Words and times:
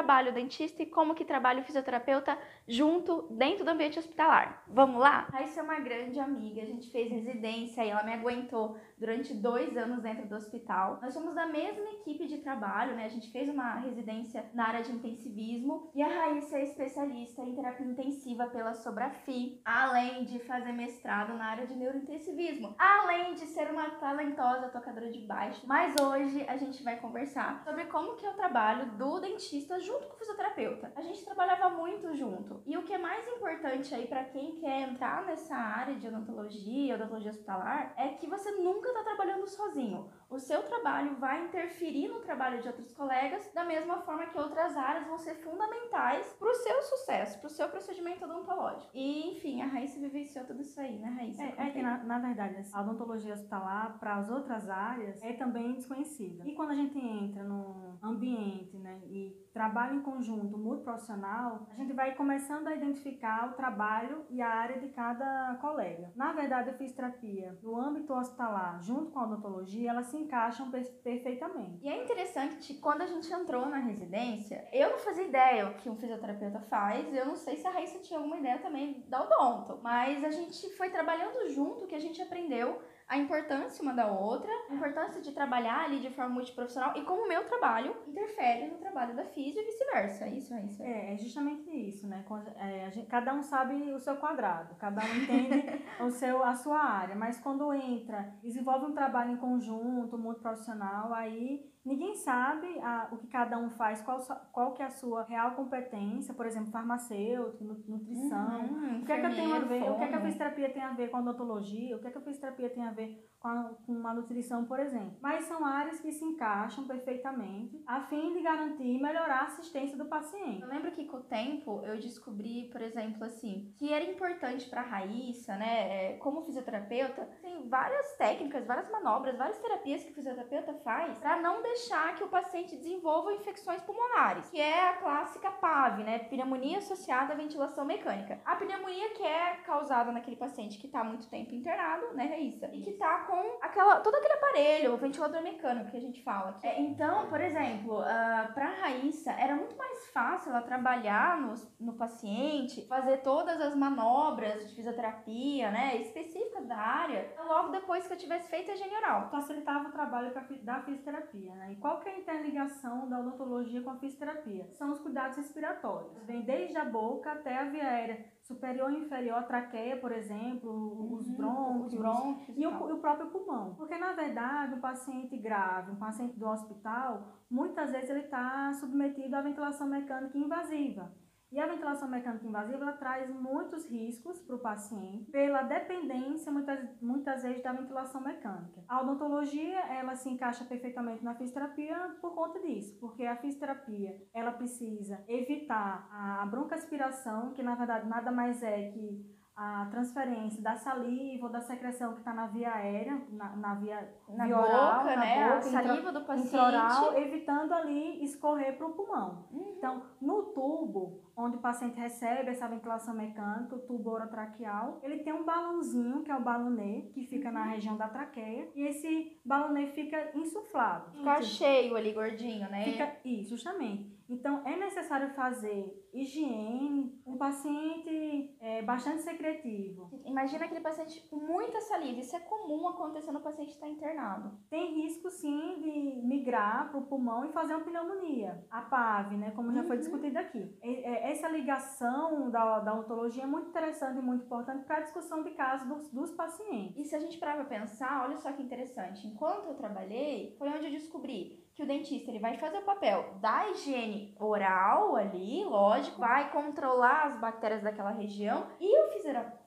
trabalha 0.00 0.30
o 0.30 0.34
dentista 0.34 0.82
e 0.82 0.86
como 0.86 1.14
que 1.14 1.26
trabalha 1.26 1.60
o 1.60 1.64
fisioterapeuta 1.64 2.38
junto 2.66 3.26
dentro 3.30 3.64
do 3.64 3.70
ambiente 3.70 3.98
hospitalar. 3.98 4.64
Vamos 4.66 4.98
lá? 4.98 5.28
Raíssa 5.30 5.60
é 5.60 5.62
uma 5.62 5.78
grande 5.78 6.18
amiga, 6.18 6.62
a 6.62 6.64
gente 6.64 6.90
fez 6.90 7.10
residência 7.10 7.84
e 7.84 7.90
ela 7.90 8.02
me 8.02 8.14
aguentou 8.14 8.78
durante 8.96 9.34
dois 9.34 9.76
anos 9.76 10.02
dentro 10.02 10.26
do 10.26 10.34
hospital. 10.34 10.98
Nós 11.02 11.12
somos 11.12 11.34
da 11.34 11.46
mesma 11.46 11.84
equipe 11.90 12.26
de 12.26 12.38
trabalho, 12.38 12.96
né? 12.96 13.04
A 13.04 13.08
gente 13.08 13.30
fez 13.30 13.48
uma 13.50 13.74
residência 13.74 14.48
na 14.54 14.68
área 14.68 14.82
de 14.82 14.90
intensivismo 14.90 15.90
e 15.94 16.02
a 16.02 16.08
Raíssa 16.08 16.56
é 16.56 16.64
especialista 16.64 17.42
em 17.42 17.54
terapia 17.54 17.86
intensiva 17.86 18.46
pela 18.46 18.72
Sobrafi, 18.72 19.60
além 19.66 20.24
de 20.24 20.38
fazer 20.38 20.72
mestrado 20.72 21.34
na 21.34 21.44
área 21.44 21.66
de 21.66 21.74
neurointensivismo, 21.74 22.74
além 22.78 23.34
de 23.34 23.46
ser 23.46 23.70
uma 23.70 23.90
talentosa 23.90 24.68
tocadora 24.68 25.10
de 25.10 25.26
baixo. 25.26 25.66
Mas 25.66 25.94
hoje 26.00 26.42
a 26.48 26.56
gente 26.56 26.82
vai 26.82 26.98
conversar 26.98 27.62
sobre 27.64 27.84
como 27.84 28.16
que 28.16 28.24
é 28.24 28.30
o 28.30 28.34
trabalho 28.34 28.92
do 28.92 29.20
dentista 29.20 29.78
junto 29.78 29.89
com 29.98 30.14
o 30.14 30.18
fisioterapeuta. 30.18 30.92
A 30.94 31.02
gente 31.02 31.24
trabalhava 31.24 31.70
muito 31.70 32.14
junto. 32.14 32.62
E 32.66 32.76
o 32.76 32.82
que 32.84 32.92
é 32.92 32.98
mais 32.98 33.26
importante 33.28 33.94
aí 33.94 34.06
para 34.06 34.24
quem 34.24 34.56
quer 34.56 34.82
entrar 34.82 35.24
nessa 35.24 35.54
área 35.56 35.94
de 35.96 36.06
odontologia, 36.06 36.94
odontologia 36.94 37.30
hospitalar, 37.30 37.92
é 37.96 38.08
que 38.08 38.26
você 38.26 38.50
nunca 38.52 38.88
está 38.88 39.02
trabalhando 39.02 39.46
sozinho. 39.46 40.10
O 40.28 40.38
seu 40.38 40.62
trabalho 40.62 41.16
vai 41.16 41.44
interferir 41.44 42.08
no 42.08 42.20
trabalho 42.20 42.60
de 42.60 42.68
outros 42.68 42.92
colegas, 42.92 43.50
da 43.52 43.64
mesma 43.64 43.98
forma 44.02 44.26
que 44.26 44.38
outras 44.38 44.76
áreas 44.76 45.06
vão 45.06 45.18
ser 45.18 45.34
fundamentais 45.36 46.32
para 46.38 46.48
o 46.48 46.54
seu 46.54 46.82
sucesso, 46.82 47.38
para 47.38 47.46
o 47.48 47.50
seu 47.50 47.68
procedimento 47.68 48.24
odontológico. 48.24 48.90
E, 48.94 49.32
enfim, 49.32 49.62
a 49.62 49.66
Raíssa 49.66 49.98
vivenciou 49.98 50.44
tudo 50.44 50.60
isso 50.60 50.80
aí, 50.80 50.98
né, 50.98 51.08
Raíssa? 51.10 51.42
É, 51.42 51.68
é 51.68 51.70
que, 51.70 51.82
na, 51.82 51.98
na, 52.04 52.18
verdade, 52.18 52.56
assim, 52.56 52.74
a 52.74 52.80
odontologia 52.82 53.34
hospitalar, 53.34 53.98
para 53.98 54.16
as 54.16 54.30
outras 54.30 54.68
áreas, 54.68 55.20
é 55.22 55.32
também 55.32 55.74
desconhecida. 55.74 56.44
E 56.46 56.54
quando 56.54 56.70
a 56.70 56.74
gente 56.74 56.98
entra 56.98 57.42
no 57.42 57.98
ambiente, 58.02 58.76
né, 58.78 59.00
e 59.06 59.36
trabalho 59.80 59.96
em 59.96 60.02
conjunto 60.02 60.58
multiprofissional, 60.58 61.66
a 61.72 61.74
gente 61.74 61.94
vai 61.94 62.14
começando 62.14 62.66
a 62.66 62.74
identificar 62.74 63.48
o 63.48 63.54
trabalho 63.54 64.26
e 64.28 64.42
a 64.42 64.48
área 64.48 64.78
de 64.78 64.88
cada 64.88 65.56
colega. 65.60 66.12
Na 66.14 66.32
verdade, 66.32 66.68
a 66.68 66.74
fisioterapia 66.74 67.58
no 67.62 67.80
âmbito 67.80 68.12
hospitalar, 68.12 68.82
junto 68.82 69.10
com 69.10 69.18
a 69.18 69.24
odontologia, 69.24 69.90
elas 69.90 70.06
se 70.06 70.18
encaixam 70.18 70.70
perfeitamente. 70.70 71.78
E 71.82 71.88
é 71.88 72.02
interessante, 72.02 72.74
quando 72.74 73.02
a 73.02 73.06
gente 73.06 73.32
entrou 73.32 73.66
na 73.66 73.78
residência, 73.78 74.68
eu 74.70 74.90
não 74.90 74.98
fazia 74.98 75.24
ideia 75.24 75.68
o 75.68 75.74
que 75.74 75.88
um 75.88 75.96
fisioterapeuta 75.96 76.60
faz, 76.60 77.14
eu 77.14 77.24
não 77.24 77.36
sei 77.36 77.56
se 77.56 77.66
a 77.66 77.70
Raíssa 77.70 78.00
tinha 78.00 78.18
alguma 78.18 78.36
ideia 78.36 78.58
também 78.58 79.02
da 79.08 79.22
odonto, 79.22 79.80
mas 79.82 80.22
a 80.22 80.30
gente 80.30 80.68
foi 80.76 80.90
trabalhando 80.90 81.48
junto, 81.48 81.86
que 81.86 81.94
a 81.94 82.00
gente 82.00 82.20
aprendeu 82.20 82.78
a 83.10 83.18
importância 83.18 83.82
uma 83.82 83.92
da 83.92 84.06
outra, 84.06 84.48
a 84.70 84.72
importância 84.72 85.20
de 85.20 85.32
trabalhar 85.32 85.84
ali 85.84 85.98
de 85.98 86.10
forma 86.10 86.32
multiprofissional 86.32 86.96
e 86.96 87.02
como 87.02 87.24
o 87.24 87.28
meu 87.28 87.44
trabalho 87.44 87.96
interfere 88.06 88.68
no 88.68 88.78
trabalho 88.78 89.16
da 89.16 89.24
física 89.24 89.60
e 89.60 89.64
vice-versa. 89.64 90.26
É 90.26 90.30
isso, 90.30 90.54
é 90.54 90.62
isso. 90.62 90.80
É, 90.80 91.14
é 91.14 91.18
justamente 91.18 91.68
isso, 91.68 92.06
né? 92.06 92.24
É, 92.56 92.88
cada 93.08 93.34
um 93.34 93.42
sabe 93.42 93.92
o 93.92 93.98
seu 93.98 94.16
quadrado, 94.16 94.76
cada 94.76 95.02
um 95.02 95.16
entende 95.16 95.82
o 95.98 96.10
seu, 96.12 96.44
a 96.44 96.54
sua 96.54 96.78
área, 96.78 97.16
mas 97.16 97.36
quando 97.40 97.74
entra, 97.74 98.32
desenvolve 98.44 98.86
um 98.86 98.94
trabalho 98.94 99.32
em 99.32 99.38
conjunto, 99.38 100.16
multiprofissional, 100.16 101.12
aí 101.12 101.68
Ninguém 101.84 102.14
sabe 102.14 102.66
a, 102.80 103.08
o 103.10 103.16
que 103.16 103.26
cada 103.26 103.58
um 103.58 103.70
faz, 103.70 104.02
qual, 104.02 104.20
qual 104.52 104.74
que 104.74 104.82
é 104.82 104.86
a 104.86 104.90
sua 104.90 105.24
real 105.24 105.54
competência, 105.54 106.34
por 106.34 106.44
exemplo, 106.44 106.70
farmacêutico, 106.70 107.64
nutrição. 107.64 108.60
Uhum, 108.60 109.00
o 109.00 109.04
que 109.06 109.12
é 109.12 109.20
que 109.20 109.26
eu 109.26 109.34
tenho 109.34 109.54
a 109.54 109.60
ver, 109.60 109.90
o 109.90 109.96
que 109.96 110.04
é 110.04 110.08
que 110.08 110.14
a 110.14 110.20
fisioterapia 110.20 110.72
tem 110.72 110.82
a 110.82 110.92
ver 110.92 111.08
com 111.08 111.16
a 111.16 111.20
odontologia, 111.20 111.96
o 111.96 112.00
que 112.00 112.06
é 112.06 112.10
que 112.10 112.18
a 112.18 112.20
fisioterapia 112.20 112.68
tem 112.68 112.84
a 112.84 112.92
ver 112.92 113.29
com, 113.40 113.74
uma 113.88 114.12
nutrição, 114.12 114.66
por 114.66 114.78
exemplo. 114.78 115.16
Mas 115.20 115.46
são 115.46 115.64
áreas 115.64 115.98
que 115.98 116.12
se 116.12 116.24
encaixam 116.24 116.86
perfeitamente 116.86 117.82
a 117.86 118.02
fim 118.02 118.34
de 118.34 118.42
garantir 118.42 118.84
e 118.84 119.02
melhorar 119.02 119.40
a 119.40 119.46
assistência 119.46 119.96
do 119.96 120.04
paciente. 120.04 120.62
Eu 120.62 120.68
lembro 120.68 120.92
que 120.92 121.06
com 121.06 121.16
o 121.16 121.22
tempo 121.22 121.80
eu 121.82 121.98
descobri, 121.98 122.68
por 122.70 122.82
exemplo, 122.82 123.24
assim, 123.24 123.72
que 123.78 123.92
era 123.92 124.04
importante 124.04 124.68
para 124.68 124.82
Raíssa, 124.82 125.56
né, 125.56 126.12
é, 126.12 126.16
como 126.18 126.42
fisioterapeuta, 126.42 127.28
tem 127.40 127.66
várias 127.68 128.14
técnicas, 128.16 128.66
várias 128.66 128.90
manobras, 128.90 129.38
várias 129.38 129.58
terapias 129.58 130.04
que 130.04 130.10
o 130.10 130.14
fisioterapeuta 130.14 130.74
faz 130.84 131.18
para 131.18 131.40
não 131.40 131.62
deixar 131.62 132.14
que 132.16 132.24
o 132.24 132.28
paciente 132.28 132.76
desenvolva 132.76 133.32
infecções 133.32 133.80
pulmonares, 133.82 134.50
que 134.50 134.60
é 134.60 134.90
a 134.90 134.96
clássica 134.96 135.50
PAV, 135.50 136.04
né, 136.04 136.18
pneumonia 136.18 136.78
associada 136.78 137.32
à 137.32 137.36
ventilação 137.36 137.86
mecânica. 137.86 138.38
A 138.44 138.56
pneumonia 138.56 139.14
que 139.14 139.22
é 139.22 139.56
causada 139.64 140.12
naquele 140.12 140.36
paciente 140.36 140.78
que 140.78 140.86
está 140.86 141.02
muito 141.02 141.28
tempo 141.30 141.54
internado, 141.54 142.14
né, 142.14 142.26
Raíssa, 142.26 142.68
e 142.74 142.82
que 142.82 142.90
está 142.90 143.29
com 143.30 143.58
aquela, 143.62 144.00
todo 144.00 144.16
aquele 144.16 144.34
aparelho, 144.34 144.94
o 144.94 144.96
ventilador 144.96 145.40
mecânico 145.42 145.90
que 145.90 145.96
a 145.96 146.00
gente 146.00 146.22
fala. 146.22 146.50
Aqui. 146.50 146.66
É, 146.66 146.80
então, 146.80 147.28
por 147.28 147.40
exemplo, 147.40 148.00
uh, 148.00 148.04
ah, 148.04 148.50
para 148.52 148.66
Raíssa 148.66 149.30
era 149.32 149.54
muito 149.54 149.76
mais 149.76 150.10
fácil 150.10 150.50
ela 150.50 150.62
trabalhar 150.62 151.40
no, 151.40 151.54
no 151.78 151.92
paciente, 151.94 152.86
fazer 152.88 153.18
todas 153.18 153.60
as 153.60 153.76
manobras 153.76 154.68
de 154.68 154.74
fisioterapia, 154.74 155.70
né, 155.70 155.96
específicas 155.98 156.66
da 156.66 156.76
área, 156.76 157.32
logo 157.46 157.68
depois 157.68 158.06
que 158.06 158.12
eu 158.12 158.18
tivesse 158.18 158.50
feito 158.50 158.70
a 158.70 158.74
higiene 158.74 158.96
oral. 158.96 159.30
Facilitava 159.30 159.88
o 159.88 159.92
trabalho 159.92 160.34
da 160.62 160.82
fisioterapia, 160.82 161.54
né? 161.54 161.72
E 161.72 161.76
qual 161.76 162.00
que 162.00 162.08
é 162.08 162.12
a 162.12 162.18
interligação 162.18 163.08
da 163.08 163.20
odontologia 163.20 163.82
com 163.82 163.90
a 163.90 163.96
fisioterapia? 163.96 164.66
São 164.72 164.90
os 164.90 164.98
cuidados 164.98 165.36
respiratórios. 165.36 166.18
Vem 166.24 166.42
desde 166.42 166.76
a 166.76 166.84
boca 166.84 167.30
até 167.30 167.56
a 167.56 167.64
via 167.64 167.84
aérea 167.84 168.24
superior 168.50 168.92
e 168.92 168.98
inferior, 168.98 169.38
a 169.38 169.42
traqueia, 169.44 169.96
por 169.96 170.10
exemplo, 170.10 170.70
uhum, 170.70 171.14
os 171.14 171.28
brônquios, 171.30 171.92
os 171.92 171.98
brônquios 171.98 172.58
e, 172.58 172.66
o, 172.66 172.88
e 172.88 172.92
o 172.92 172.98
próprio 172.98 173.28
pulmão. 173.28 173.74
Porque, 173.76 173.96
na 173.96 174.12
verdade, 174.12 174.74
o 174.74 174.80
paciente 174.80 175.36
grave, 175.36 175.92
um 175.92 175.96
paciente 175.96 176.36
do 176.36 176.48
hospital, 176.48 177.22
muitas 177.48 177.92
vezes 177.92 178.10
ele 178.10 178.20
está 178.20 178.72
submetido 178.74 179.36
à 179.36 179.40
ventilação 179.40 179.86
mecânica 179.86 180.36
invasiva. 180.36 181.12
E 181.52 181.58
a 181.58 181.66
ventilação 181.66 182.08
mecânica 182.08 182.46
invasiva 182.46 182.78
ela 182.82 182.92
traz 182.92 183.28
muitos 183.28 183.84
riscos 183.90 184.40
para 184.40 184.54
o 184.54 184.60
paciente 184.60 185.30
pela 185.32 185.62
dependência 185.62 186.52
muitas, 186.52 186.78
muitas 187.00 187.42
vezes 187.42 187.62
da 187.62 187.72
ventilação 187.72 188.20
mecânica. 188.20 188.84
A 188.88 189.00
odontologia 189.02 189.80
ela 189.92 190.14
se 190.14 190.30
encaixa 190.30 190.64
perfeitamente 190.64 191.24
na 191.24 191.34
fisioterapia 191.34 192.16
por 192.20 192.34
conta 192.34 192.60
disso, 192.60 192.96
porque 193.00 193.24
a 193.24 193.36
fisioterapia 193.36 194.16
ela 194.32 194.52
precisa 194.52 195.24
evitar 195.26 196.08
a 196.12 196.46
broncoaspiração, 196.46 197.52
que 197.52 197.62
na 197.62 197.74
verdade 197.74 198.08
nada 198.08 198.30
mais 198.30 198.62
é 198.62 198.90
que 198.90 199.40
a 199.60 199.86
transferência 199.90 200.62
da 200.62 200.74
saliva 200.74 201.44
ou 201.44 201.52
da 201.52 201.60
secreção 201.60 202.14
que 202.14 202.20
está 202.20 202.32
na 202.32 202.46
via 202.46 202.72
aérea, 202.72 203.20
na, 203.30 203.54
na 203.56 203.74
via, 203.74 204.10
na 204.30 204.46
via 204.46 204.56
boca, 204.56 204.68
oral, 204.68 205.04
na 205.04 205.16
né? 205.16 205.44
Boca, 205.44 205.58
a 205.58 205.60
saliva 205.60 206.12
do 206.12 206.24
paciente. 206.24 206.56
Oral, 206.56 207.18
evitando 207.18 207.72
ali 207.74 208.24
escorrer 208.24 208.78
para 208.78 208.86
o 208.86 208.94
pulmão. 208.94 209.46
Uhum. 209.52 209.74
Então, 209.76 210.02
no 210.18 210.44
tubo, 210.54 211.29
onde 211.40 211.56
o 211.56 211.60
paciente 211.60 211.98
recebe 211.98 212.50
essa 212.50 212.68
ventilação 212.68 213.14
mecânica, 213.14 213.74
o 213.74 213.80
tubo 213.80 214.10
orotraqueal, 214.10 215.00
ele 215.02 215.20
tem 215.20 215.32
um 215.32 215.44
balãozinho, 215.44 216.22
que 216.22 216.30
é 216.30 216.36
o 216.36 216.42
balonê, 216.42 217.10
que 217.12 217.24
fica 217.26 217.48
uhum. 217.48 217.54
na 217.54 217.64
região 217.64 217.96
da 217.96 218.08
traqueia, 218.08 218.70
e 218.74 218.82
esse 218.82 219.40
balonê 219.44 219.88
fica 219.88 220.30
insuflado. 220.34 221.10
Fica 221.12 221.42
cheio 221.42 221.96
ali, 221.96 222.12
gordinho, 222.12 222.70
né? 222.70 222.84
Fica, 222.84 223.16
isso, 223.24 223.50
justamente. 223.50 224.20
Então, 224.30 224.62
é 224.64 224.76
necessário 224.76 225.30
fazer 225.30 226.08
higiene, 226.14 227.20
um 227.26 227.36
paciente 227.36 228.56
é, 228.60 228.80
bastante 228.80 229.22
secretivo. 229.22 230.08
Imagina 230.24 230.66
aquele 230.66 230.80
paciente 230.80 231.20
com 231.28 231.36
muita 231.36 231.80
saliva. 231.80 232.20
Isso 232.20 232.36
é 232.36 232.40
comum 232.40 232.86
acontecer 232.86 233.32
no 233.32 233.40
paciente 233.40 233.72
estar 233.72 233.88
internado. 233.88 234.56
Tem 234.70 235.02
risco, 235.02 235.28
sim, 235.30 235.80
de 235.80 236.26
migrar 236.26 236.90
para 236.90 237.00
o 237.00 237.06
pulmão 237.06 237.44
e 237.44 237.52
fazer 237.52 237.74
uma 237.74 237.84
pneumonia. 237.84 238.64
A 238.70 238.82
PAV, 238.82 239.36
né, 239.36 239.50
como 239.50 239.72
já 239.72 239.80
uhum. 239.80 239.88
foi 239.88 239.98
discutido 239.98 240.38
aqui. 240.38 240.78
É, 240.80 241.29
essa 241.30 241.48
ligação 241.48 242.50
da, 242.50 242.80
da 242.80 242.94
ontologia 242.94 243.44
é 243.44 243.46
muito 243.46 243.68
interessante 243.68 244.18
e 244.18 244.22
muito 244.22 244.44
importante 244.44 244.84
para 244.84 244.98
a 244.98 245.00
discussão 245.00 245.42
de 245.42 245.50
casos 245.50 245.86
dos, 245.88 246.10
dos 246.10 246.32
pacientes. 246.32 246.96
E 246.96 247.08
se 247.08 247.14
a 247.14 247.20
gente 247.20 247.38
parar 247.38 247.54
para 247.54 247.64
pensar, 247.64 248.24
olha 248.24 248.36
só 248.38 248.52
que 248.52 248.62
interessante. 248.62 249.26
Enquanto 249.26 249.66
eu 249.66 249.74
trabalhei, 249.74 250.54
foi 250.58 250.68
onde 250.68 250.86
eu 250.86 250.90
descobri 250.90 251.64
que 251.74 251.82
o 251.82 251.86
dentista 251.86 252.30
ele 252.30 252.40
vai 252.40 252.58
fazer 252.58 252.78
o 252.78 252.84
papel 252.84 253.34
da 253.40 253.68
higiene 253.70 254.34
oral 254.38 255.16
ali, 255.16 255.64
lógico, 255.64 256.20
vai 256.20 256.50
controlar 256.50 257.28
as 257.28 257.36
bactérias 257.38 257.82
daquela 257.82 258.10
região 258.10 258.66
e 258.80 259.00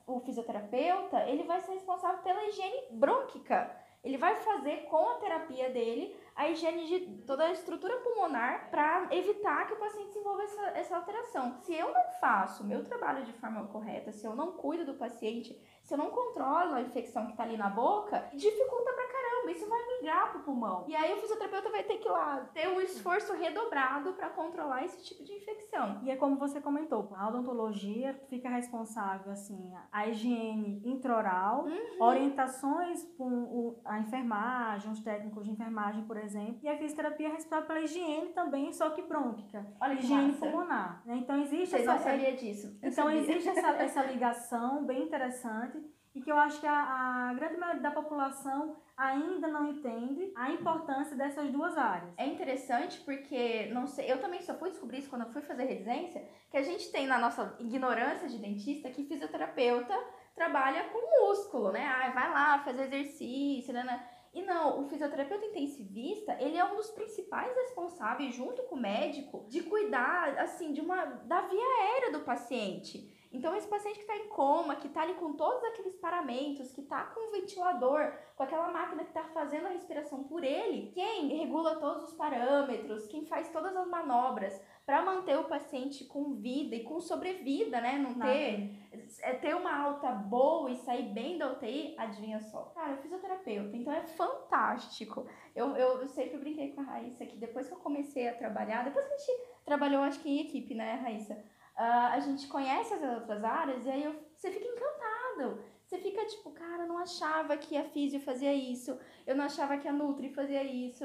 o, 0.05 0.19
fisioterapeuta 0.19 1.27
ele 1.27 1.43
vai 1.43 1.61
ser 1.61 1.73
responsável 1.73 2.21
pela 2.21 2.45
higiene 2.45 2.87
brônquica. 2.91 3.71
Ele 4.03 4.17
vai 4.17 4.35
fazer 4.35 4.85
com 4.89 5.09
a 5.09 5.15
terapia 5.15 5.69
dele 5.69 6.15
a 6.35 6.49
higiene 6.49 6.87
de 6.87 7.25
toda 7.25 7.43
a 7.43 7.51
estrutura 7.51 7.97
pulmonar 7.97 8.69
para 8.69 9.07
evitar 9.11 9.67
que 9.67 9.73
o 9.73 9.79
paciente 9.79 10.07
desenvolva 10.07 10.43
essa, 10.43 10.61
essa 10.77 10.95
alteração. 10.97 11.53
Se 11.61 11.73
eu 11.73 11.93
não 11.93 12.11
faço 12.19 12.65
meu 12.65 12.83
trabalho 12.83 13.23
de 13.23 13.33
forma 13.33 13.67
correta, 13.67 14.11
se 14.11 14.25
eu 14.25 14.35
não 14.35 14.53
cuido 14.53 14.85
do 14.85 14.95
paciente, 14.95 15.55
se 15.83 15.93
eu 15.93 15.97
não 15.97 16.09
controlo 16.09 16.75
a 16.75 16.81
infecção 16.81 17.25
que 17.25 17.31
está 17.31 17.43
ali 17.43 17.57
na 17.57 17.69
boca, 17.69 18.29
dificulta 18.33 18.93
pra 18.93 19.12
caramba 19.43 19.51
isso 19.51 19.67
vai 19.67 19.79
migrar 19.87 20.31
pro 20.31 20.41
pulmão. 20.41 20.85
E 20.87 20.95
aí 20.95 21.13
o 21.13 21.17
fisioterapeuta 21.17 21.69
vai 21.69 21.83
ter 21.83 21.97
que 21.97 22.07
ir 22.07 22.11
lá 22.11 22.49
ter 22.53 22.67
um 22.69 22.81
esforço 22.81 23.33
redobrado 23.33 24.13
para 24.13 24.29
controlar 24.29 24.83
esse 24.85 25.03
tipo 25.03 25.23
de 25.23 25.33
infecção. 25.33 25.99
E 26.03 26.11
é 26.11 26.15
como 26.15 26.37
você 26.37 26.61
comentou, 26.61 27.09
a 27.15 27.27
odontologia 27.27 28.13
fica 28.29 28.49
responsável, 28.49 29.31
assim, 29.31 29.71
a 29.91 30.07
higiene 30.07 30.81
intraoral, 30.85 31.65
uhum. 31.65 32.01
orientações 32.01 33.03
com 33.17 33.79
a 33.85 33.99
enfermagem, 33.99 34.91
os 34.91 35.01
técnicos 35.01 35.45
de 35.45 35.51
enfermagem, 35.51 36.03
por 36.05 36.17
exemplo, 36.17 36.59
e 36.63 36.69
a 36.69 36.77
fisioterapia 36.77 37.27
é 37.27 37.31
responsável 37.31 37.67
pela 37.67 37.81
higiene 37.81 38.29
também, 38.29 38.71
só 38.71 38.89
que 38.91 39.01
brônquica, 39.01 39.65
Olha 39.79 39.93
higiene 39.93 40.31
massa. 40.31 40.39
pulmonar. 40.39 41.03
Né? 41.05 41.17
Então 41.17 41.39
existe 41.41 41.69
Vocês 41.69 41.81
essa... 41.81 41.93
não 41.93 41.99
sabia 41.99 42.35
disso. 42.35 42.67
Eu 42.81 42.89
então 42.89 43.05
sabia. 43.05 43.19
existe 43.19 43.49
essa, 43.49 43.67
essa 43.77 44.03
ligação 44.03 44.85
bem 44.85 45.03
interessante 45.03 45.81
e 46.15 46.21
que 46.21 46.31
eu 46.31 46.37
acho 46.37 46.59
que 46.59 46.67
a, 46.67 47.29
a, 47.29 47.33
grande 47.33 47.57
maioria 47.57 47.81
da 47.81 47.91
população 47.91 48.75
ainda 48.95 49.47
não 49.47 49.67
entende 49.71 50.31
a 50.35 50.51
importância 50.51 51.15
dessas 51.15 51.49
duas 51.49 51.77
áreas. 51.77 52.13
É 52.17 52.27
interessante 52.27 52.99
porque, 53.01 53.67
não 53.73 53.87
sei, 53.87 54.11
eu 54.11 54.21
também 54.21 54.41
só 54.41 54.53
fui 54.53 54.69
descobrir 54.69 54.99
isso 54.99 55.09
quando 55.09 55.23
eu 55.23 55.31
fui 55.31 55.41
fazer 55.41 55.63
residência, 55.63 56.23
que 56.51 56.57
a 56.57 56.61
gente 56.61 56.91
tem 56.91 57.07
na 57.07 57.17
nossa 57.17 57.55
ignorância 57.59 58.29
de 58.29 58.37
dentista 58.37 58.91
que 58.91 59.05
fisioterapeuta 59.05 59.97
trabalha 60.35 60.85
com 60.89 61.27
músculo, 61.27 61.71
né? 61.71 61.85
Ah, 61.85 62.11
vai 62.11 62.29
lá 62.31 62.59
fazer 62.59 62.83
exercício, 62.83 63.73
né, 63.73 63.83
né? 63.83 64.07
E 64.33 64.41
não, 64.41 64.81
o 64.81 64.89
fisioterapeuta 64.89 65.45
intensivista, 65.45 66.35
ele 66.39 66.57
é 66.57 66.65
um 66.65 66.75
dos 66.75 66.89
principais 66.89 67.55
responsáveis, 67.55 68.33
junto 68.33 68.63
com 68.63 68.75
o 68.75 68.81
médico, 68.81 69.45
de 69.47 69.61
cuidar, 69.61 70.39
assim, 70.39 70.73
de 70.73 70.81
uma 70.81 71.05
da 71.05 71.41
via 71.41 71.65
aérea 71.79 72.11
do 72.11 72.21
paciente. 72.21 73.13
Então, 73.31 73.55
esse 73.55 73.67
paciente 73.67 73.95
que 73.95 74.01
está 74.01 74.15
em 74.15 74.29
coma, 74.29 74.75
que 74.75 74.87
está 74.87 75.01
ali 75.01 75.15
com 75.15 75.33
todos 75.33 75.63
aqueles 75.63 75.95
paramentos, 75.95 76.71
que 76.71 76.81
está 76.81 77.05
com 77.05 77.29
o 77.29 77.31
ventilador, 77.31 78.13
com 78.35 78.43
aquela 78.43 78.71
máquina 78.71 79.03
que 79.03 79.09
está 79.09 79.23
fazendo 79.25 79.65
a 79.65 79.71
respiração 79.71 80.23
por 80.23 80.43
ele, 80.43 80.91
quem 80.91 81.29
regula 81.37 81.77
todos 81.77 82.03
os 82.03 82.13
parâmetros, 82.13 83.07
quem 83.07 83.25
faz 83.25 83.49
todas 83.49 83.75
as 83.75 83.87
manobras 83.87 84.61
para 84.85 85.03
manter 85.03 85.37
o 85.37 85.45
paciente 85.45 86.05
com 86.05 86.35
vida 86.35 86.75
e 86.75 86.83
com 86.83 86.99
sobrevida, 86.99 87.79
né? 87.79 87.97
Não 87.97 88.19
ter, 88.19 88.89
é, 89.21 89.33
ter 89.33 89.55
uma 89.55 89.73
alta 89.73 90.11
boa 90.11 90.69
e 90.71 90.75
sair 90.77 91.13
bem 91.13 91.37
da 91.37 91.53
UTI, 91.53 91.95
adivinha 91.97 92.41
só. 92.41 92.63
Cara, 92.75 92.91
eu 92.91 92.97
fisioterapeuta, 92.97 93.77
então 93.77 93.93
é 93.93 94.03
fantástico. 94.03 95.25
Eu, 95.55 95.75
eu, 95.77 96.01
eu 96.01 96.07
sempre 96.07 96.37
brinquei 96.37 96.73
com 96.73 96.81
a 96.81 96.85
Raíssa 96.85 97.25
que 97.25 97.37
depois 97.37 97.67
que 97.67 97.73
eu 97.73 97.79
comecei 97.79 98.27
a 98.27 98.35
trabalhar, 98.35 98.83
depois 98.83 99.05
que 99.05 99.13
a 99.13 99.17
gente 99.17 99.41
trabalhou, 99.63 100.03
acho 100.03 100.19
que 100.19 100.29
em 100.29 100.41
equipe, 100.41 100.75
né, 100.75 100.95
Raíssa? 100.95 101.41
uh, 101.77 102.13
a 102.13 102.19
gente 102.19 102.47
conhece 102.47 102.93
as 102.93 103.01
outras 103.01 103.43
áreas 103.43 103.85
e 103.85 103.89
aí 103.89 104.03
eu, 104.03 104.15
você 104.35 104.51
fica 104.51 104.65
encantado. 104.65 105.63
Você 105.93 105.99
fica 105.99 106.25
tipo, 106.25 106.49
cara, 106.49 106.83
eu 106.83 106.87
não 106.87 106.97
achava 106.97 107.55
que 107.55 107.77
a 107.77 107.83
físio 107.83 108.19
fazia 108.19 108.51
isso, 108.51 108.97
eu 109.27 109.35
não 109.35 109.45
achava 109.45 109.77
que 109.77 109.87
a 109.87 109.93
Nutri 109.93 110.33
fazia 110.33 110.63
isso, 110.63 111.03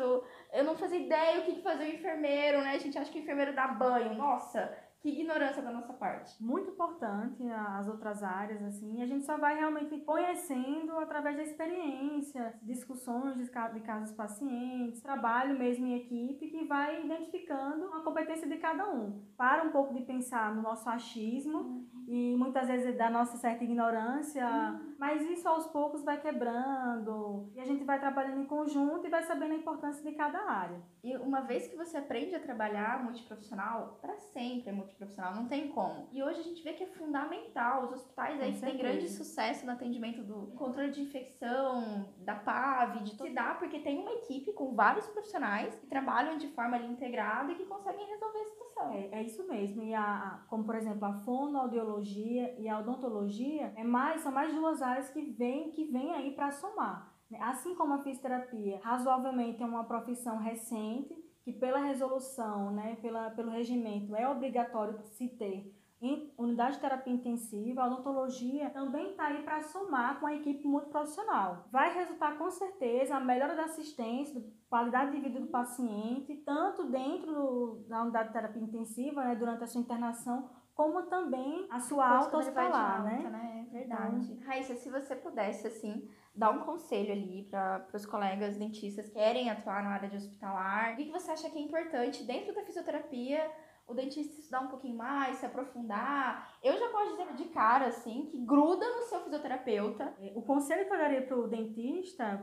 eu 0.51 0.65
não 0.65 0.75
fazia 0.75 0.99
ideia 0.99 1.41
o 1.41 1.45
que 1.45 1.61
fazia 1.61 1.85
o 1.85 1.95
enfermeiro, 1.95 2.63
né? 2.63 2.71
A 2.71 2.79
gente 2.79 2.97
acha 2.97 3.13
que 3.13 3.19
o 3.19 3.23
enfermeiro 3.23 3.55
dá 3.55 3.69
banho. 3.69 4.15
Nossa, 4.15 4.75
que 5.13 5.21
ignorância 5.23 5.63
da 5.63 5.71
nossa 5.71 5.93
parte. 5.93 6.43
Muito 6.43 6.71
importante 6.71 7.43
as 7.51 7.89
outras 7.89 8.23
áreas, 8.23 8.63
assim, 8.63 9.03
a 9.03 9.07
gente 9.07 9.25
só 9.25 9.37
vai 9.39 9.57
realmente 9.57 9.99
conhecendo 10.01 10.93
através 10.99 11.37
da 11.37 11.43
experiência, 11.43 12.55
discussões 12.63 13.37
de 13.37 13.81
casos 13.81 14.13
pacientes, 14.15 15.01
trabalho 15.01 15.59
mesmo 15.59 15.87
em 15.87 15.97
equipe 15.97 16.49
que 16.49 16.65
vai 16.65 17.05
identificando 17.05 17.87
a 17.95 18.03
competência 18.03 18.47
de 18.47 18.57
cada 18.59 18.89
um. 18.91 19.23
Para 19.37 19.63
um 19.63 19.71
pouco 19.71 19.95
de 19.95 20.03
pensar 20.03 20.55
no 20.55 20.63
nosso 20.63 20.89
achismo 20.89 21.59
uhum. 21.59 22.05
e 22.07 22.37
muitas 22.37 22.69
vezes 22.69 22.97
da 22.97 23.09
nossa 23.09 23.37
certa 23.37 23.65
ignorância, 23.65 24.47
uhum. 24.47 24.95
mas 24.99 25.23
isso 25.23 25.49
aos 25.49 25.67
poucos 25.69 26.05
vai 26.05 26.21
quebrando 26.21 27.51
e 27.55 27.61
a 27.61 27.65
gente 27.65 27.85
vai 27.85 27.99
trabalhando 27.99 28.41
em 28.41 28.47
conjunto 28.47 29.07
e 29.07 29.11
vai 29.11 29.23
sabendo 29.23 29.53
a 29.53 29.57
importância 29.57 30.03
de 30.03 30.17
cada 30.17 30.39
área. 30.39 30.81
E 31.03 31.17
uma 31.17 31.41
vez 31.43 31.67
que 31.69 31.77
você 31.77 31.97
aprende 31.97 32.35
a 32.35 32.41
trabalhar 32.41 33.03
multiprofissional, 33.03 33.99
para 34.01 34.19
sempre 34.19 34.71
é 34.71 34.73
multiprofissional, 34.73 34.98
não 35.35 35.47
tem 35.47 35.69
como. 35.69 36.09
E 36.13 36.23
hoje 36.23 36.41
a 36.41 36.43
gente 36.43 36.63
vê 36.63 36.73
que 36.73 36.85
é 36.85 36.87
fundamental. 36.87 37.85
Os 37.85 37.93
hospitais 37.93 38.41
aí 38.41 38.59
têm 38.59 38.77
grande 38.77 39.09
sucesso 39.09 39.65
no 39.65 39.73
atendimento 39.73 40.23
do 40.23 40.49
controle 40.57 40.91
de 40.91 41.03
infecção, 41.03 42.09
da 42.19 42.35
PAV, 42.35 43.03
de 43.03 43.17
tudo. 43.17 43.29
Se 43.29 43.35
dá 43.35 43.55
porque 43.55 43.79
tem 43.81 44.01
uma 44.01 44.13
equipe 44.13 44.53
com 44.53 44.75
vários 44.75 45.07
profissionais 45.07 45.75
que 45.77 45.87
trabalham 45.87 46.37
de 46.37 46.49
forma 46.49 46.77
ali 46.77 46.87
integrada 46.87 47.53
e 47.53 47.55
que 47.55 47.67
conseguem 47.67 48.07
resolver 48.07 48.39
a 48.39 48.45
situação. 48.45 48.93
É, 48.93 49.09
é 49.13 49.23
isso 49.23 49.47
mesmo. 49.47 49.83
E 49.83 49.95
a, 49.95 50.45
como 50.49 50.65
por 50.65 50.75
exemplo, 50.75 51.05
a 51.05 51.13
fonoaudiologia 51.21 52.59
e 52.59 52.69
a 52.69 52.79
odontologia 52.79 53.73
é 53.77 53.85
mais, 53.85 54.23
são 54.23 54.33
mais 54.33 54.55
duas 54.55 54.83
áreas 54.83 55.11
que 55.11 55.21
vêm 55.21 55.71
que 55.71 55.85
vem 55.85 56.13
aí 56.13 56.33
para 56.33 56.51
somar. 56.51 57.17
Assim 57.41 57.75
como 57.75 57.93
a 57.93 58.03
fisioterapia, 58.03 58.81
razoavelmente 58.83 59.63
é 59.63 59.67
uma 59.67 59.85
profissão 59.85 60.39
recente, 60.39 61.15
que 61.49 61.53
pela 61.55 61.79
resolução, 61.79 62.71
né, 62.71 62.99
pela, 63.01 63.31
pelo 63.31 63.51
regimento, 63.51 64.15
é 64.15 64.29
obrigatório 64.29 65.01
se 65.05 65.29
ter 65.29 65.75
em 66.01 66.31
unidade 66.37 66.75
de 66.75 66.81
terapia 66.81 67.13
intensiva, 67.13 67.83
a 67.83 67.87
odontologia 67.87 68.69
também 68.71 69.11
está 69.11 69.29
aí 69.29 69.43
para 69.43 69.63
somar 69.63 70.21
com 70.21 70.27
a 70.27 70.35
equipe 70.35 70.69
multiprofissional. 70.69 71.65
Vai 71.73 71.93
resultar 71.95 72.37
com 72.37 72.51
certeza 72.51 73.17
a 73.17 73.21
melhora 73.21 73.57
da 73.57 73.65
assistência, 73.65 74.45
qualidade 74.69 75.11
de 75.11 75.21
vida 75.21 75.41
do 75.41 75.47
paciente, 75.47 76.37
tanto 76.45 76.85
dentro 76.85 77.33
do, 77.33 77.85
da 77.89 78.03
unidade 78.03 78.29
de 78.29 78.35
terapia 78.35 78.63
intensiva, 78.63 79.25
né, 79.25 79.35
durante 79.35 79.65
a 79.65 79.67
sua 79.67 79.81
internação, 79.81 80.51
como 80.75 81.03
também 81.05 81.67
a 81.71 81.81
sua 81.81 82.07
alta 82.07 82.37
hospitalar, 82.37 83.03
né? 83.03 83.29
né? 83.31 83.67
É 83.67 83.73
verdade. 83.73 84.33
Então, 84.33 84.47
Raíssa, 84.47 84.77
se 84.77 84.91
você 84.91 85.17
pudesse, 85.17 85.67
assim, 85.67 86.09
dar 86.39 86.51
um 86.51 86.61
conselho 86.61 87.13
ali 87.13 87.49
para 87.51 87.87
os 87.93 88.07
colegas 88.07 88.57
dentistas 88.57 89.09
que 89.09 89.15
querem 89.15 89.51
atuar 89.51 89.83
na 89.83 89.91
área 89.91 90.09
de 90.09 90.17
hospitalar, 90.17 90.95
o 90.95 90.97
que 90.97 91.11
você 91.11 91.33
acha 91.33 91.51
que 91.51 91.59
é 91.59 91.61
importante 91.61 92.23
dentro 92.25 92.55
da 92.55 92.63
fisioterapia 92.63 93.51
o 93.89 93.95
dentista 93.95 94.39
estudar 94.39 94.61
um 94.61 94.69
pouquinho 94.69 94.97
mais, 94.97 95.39
se 95.39 95.47
aprofundar. 95.47 96.58
Eu 96.63 96.77
já 96.77 96.89
posso 96.89 97.11
dizer 97.11 97.29
de 97.35 97.45
cara, 97.47 97.87
assim, 97.87 98.27
que 98.31 98.39
gruda 98.39 98.85
no 98.85 99.03
seu 99.03 99.21
fisioterapeuta. 99.21 100.13
O 100.35 100.43
conselho 100.43 100.87
que 100.87 100.93
eu 100.93 100.99
daria 100.99 101.23
para 101.23 101.39
o 101.39 101.47
dentista, 101.47 102.43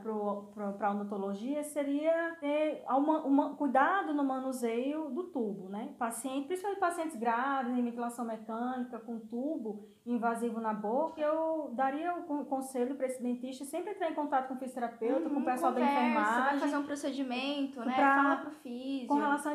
para 0.54 0.88
a 0.88 0.90
odontologia, 0.90 1.62
seria 1.62 2.36
ter 2.40 2.82
uma, 2.88 3.24
uma, 3.24 3.54
cuidado 3.56 4.14
no 4.14 4.24
manuseio 4.24 5.10
do 5.10 5.24
tubo, 5.24 5.68
né? 5.68 5.94
Paciente, 5.98 6.46
principalmente 6.46 6.80
pacientes 6.80 7.16
graves, 7.16 7.76
em 7.76 7.82
ventilação 7.82 8.24
mecânica, 8.24 8.98
com 8.98 9.18
tubo 9.18 9.88
invasivo 10.06 10.60
na 10.60 10.72
boca, 10.72 11.20
eu 11.20 11.70
daria 11.74 12.14
o 12.14 12.44
conselho 12.44 12.94
para 12.94 13.06
esse 13.06 13.20
dentista 13.20 13.64
sempre 13.64 13.90
entrar 13.90 14.08
em 14.08 14.14
contato 14.14 14.46
com 14.46 14.54
o 14.54 14.56
fisioterapeuta, 14.56 15.28
uhum, 15.28 15.34
com 15.34 15.40
o 15.40 15.44
pessoal 15.44 15.72
conversa, 15.72 15.94
da 15.94 16.00
enfermagem. 16.00 16.44
Vai 16.44 16.58
fazer 16.60 16.76
um 16.76 16.86
procedimento, 16.86 17.80
né? 17.80 17.94
Pra, 17.94 18.22
Fala 18.22 18.36
pro 18.36 18.50
físio. 18.52 19.08
Com 19.08 19.14
relação 19.16 19.52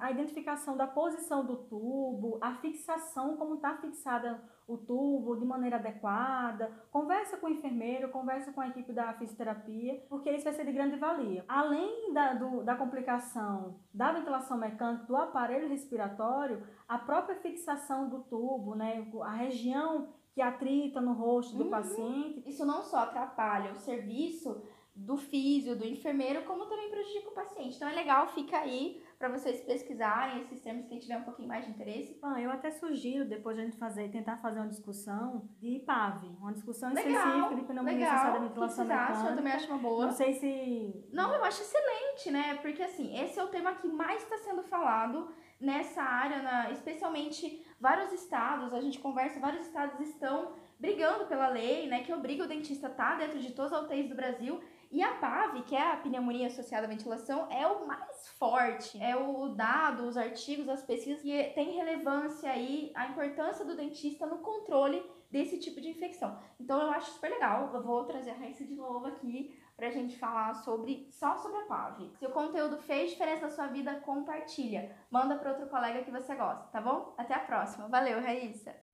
à 0.00 0.10
identificação 0.10 0.76
da 0.76 0.86
posição 0.86 1.44
do 1.44 1.56
tubo, 1.56 2.38
a 2.40 2.54
fixação, 2.54 3.36
como 3.36 3.56
está 3.56 3.74
fixada 3.86 4.40
o 4.66 4.78
tubo 4.78 5.36
de 5.36 5.44
maneira 5.44 5.76
adequada. 5.76 6.70
Conversa 6.90 7.36
com 7.36 7.46
o 7.46 7.50
enfermeiro, 7.50 8.08
conversa 8.08 8.52
com 8.52 8.60
a 8.60 8.68
equipe 8.68 8.92
da 8.92 9.12
fisioterapia, 9.12 10.02
porque 10.08 10.30
isso 10.30 10.44
vai 10.44 10.54
ser 10.54 10.64
de 10.64 10.72
grande 10.72 10.96
valia. 10.96 11.44
Além 11.46 12.12
da, 12.12 12.34
do, 12.34 12.62
da 12.62 12.74
complicação 12.74 13.76
da 13.92 14.12
ventilação 14.12 14.56
mecânica 14.56 15.04
do 15.04 15.16
aparelho 15.16 15.68
respiratório, 15.68 16.62
a 16.88 16.98
própria 16.98 17.36
fixação 17.36 18.08
do 18.08 18.20
tubo, 18.20 18.74
né, 18.74 19.06
a 19.22 19.32
região 19.32 20.08
que 20.34 20.42
atrita 20.42 21.00
no 21.00 21.12
rosto 21.12 21.56
do 21.56 21.64
uhum. 21.64 21.70
paciente. 21.70 22.42
Isso 22.44 22.66
não 22.66 22.82
só 22.82 22.98
atrapalha 22.98 23.72
o 23.72 23.78
serviço 23.78 24.60
do 24.94 25.16
físio, 25.16 25.74
do 25.74 25.84
enfermeiro, 25.84 26.42
como 26.42 26.66
também 26.66 26.88
prejudica 26.88 27.28
o 27.28 27.34
paciente. 27.34 27.74
Então 27.74 27.88
é 27.88 27.92
legal, 27.92 28.28
fica 28.28 28.58
aí 28.58 29.02
para 29.18 29.28
vocês 29.28 29.60
pesquisarem 29.62 30.42
esses 30.42 30.60
termos, 30.60 30.86
quem 30.86 31.00
tiver 31.00 31.16
um 31.16 31.24
pouquinho 31.24 31.48
mais 31.48 31.64
de 31.64 31.70
interesse. 31.70 32.16
Ah, 32.22 32.40
eu 32.40 32.50
até 32.50 32.70
sugiro 32.70 33.24
depois 33.24 33.58
a 33.58 33.62
gente 33.62 33.76
fazer, 33.76 34.08
tentar 34.10 34.36
fazer 34.36 34.60
uma 34.60 34.68
discussão 34.68 35.48
de 35.58 35.80
PAV, 35.80 36.26
uma 36.38 36.52
discussão 36.52 36.92
legal, 36.92 37.10
específica 37.10 37.54
de 37.56 37.62
pneumonia 37.62 38.06
associada 38.06 38.38
à 38.38 38.40
ventilação 38.40 38.84
mecânica. 38.84 39.30
Eu 39.30 39.36
também 39.36 39.52
acho 39.52 39.68
uma 39.68 39.78
boa. 39.78 40.06
Não 40.06 40.12
sei 40.12 40.34
se... 40.34 41.08
Não, 41.12 41.34
eu 41.34 41.44
acho 41.44 41.62
excelente, 41.62 42.30
né? 42.30 42.54
Porque 42.62 42.82
assim, 42.82 43.18
esse 43.18 43.38
é 43.38 43.42
o 43.42 43.48
tema 43.48 43.74
que 43.74 43.88
mais 43.88 44.22
está 44.22 44.38
sendo 44.38 44.62
falado 44.62 45.28
nessa 45.60 46.02
área, 46.02 46.42
na, 46.42 46.70
especialmente 46.70 47.64
vários 47.80 48.12
estados, 48.12 48.72
a 48.72 48.80
gente 48.80 48.98
conversa, 48.98 49.40
vários 49.40 49.66
estados 49.66 49.98
estão 50.00 50.52
brigando 50.78 51.26
pela 51.26 51.48
lei, 51.48 51.86
né, 51.86 52.02
que 52.02 52.12
obriga 52.12 52.44
o 52.44 52.46
dentista 52.48 52.88
a 52.88 52.90
estar 52.90 53.10
tá 53.12 53.18
dentro 53.18 53.38
de 53.38 53.52
todas 53.52 53.72
as 53.72 53.84
UTIs 53.84 54.08
do 54.08 54.14
Brasil 54.14 54.60
e 54.94 55.02
a 55.02 55.12
PAV, 55.14 55.62
que 55.64 55.74
é 55.74 55.90
a 55.90 55.96
pneumonia 55.96 56.46
associada 56.46 56.86
à 56.86 56.88
ventilação, 56.88 57.48
é 57.50 57.66
o 57.66 57.84
mais 57.84 58.28
forte. 58.38 58.96
É 59.02 59.16
o 59.16 59.48
dado, 59.48 60.04
os 60.04 60.16
artigos, 60.16 60.68
as 60.68 60.82
pesquisas 60.82 61.20
que 61.20 61.50
tem 61.52 61.72
relevância 61.72 62.48
aí 62.48 62.92
a 62.94 63.08
importância 63.08 63.64
do 63.64 63.74
dentista 63.74 64.24
no 64.24 64.38
controle 64.38 65.04
desse 65.32 65.58
tipo 65.58 65.80
de 65.80 65.88
infecção. 65.88 66.38
Então 66.60 66.80
eu 66.80 66.92
acho 66.92 67.10
super 67.10 67.28
legal. 67.28 67.74
Eu 67.74 67.82
vou 67.82 68.04
trazer 68.04 68.30
a 68.30 68.34
Raíssa 68.34 68.64
de 68.64 68.76
novo 68.76 69.06
aqui 69.06 69.58
pra 69.76 69.90
gente 69.90 70.16
falar 70.16 70.54
sobre 70.54 71.08
só 71.10 71.36
sobre 71.38 71.58
a 71.58 71.66
PAV. 71.66 72.12
Se 72.16 72.26
o 72.26 72.30
conteúdo 72.30 72.76
fez 72.78 73.10
diferença 73.10 73.46
na 73.46 73.50
sua 73.50 73.66
vida, 73.66 73.96
compartilha. 73.96 74.96
Manda 75.10 75.34
para 75.34 75.50
outro 75.50 75.66
colega 75.66 76.04
que 76.04 76.10
você 76.12 76.36
gosta, 76.36 76.68
tá 76.68 76.80
bom? 76.80 77.16
Até 77.18 77.34
a 77.34 77.40
próxima. 77.40 77.88
Valeu, 77.88 78.20
Raíssa. 78.20 78.93